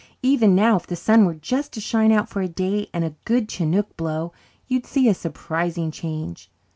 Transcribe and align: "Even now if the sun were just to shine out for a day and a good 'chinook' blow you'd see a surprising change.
"Even 0.23 0.55
now 0.55 0.77
if 0.77 0.87
the 0.87 0.95
sun 0.95 1.25
were 1.25 1.35
just 1.35 1.73
to 1.73 1.79
shine 1.79 2.11
out 2.11 2.27
for 2.27 2.41
a 2.41 2.47
day 2.47 2.89
and 2.91 3.03
a 3.05 3.13
good 3.23 3.47
'chinook' 3.47 3.95
blow 3.97 4.33
you'd 4.65 4.87
see 4.87 5.07
a 5.07 5.13
surprising 5.13 5.91
change. 5.91 6.49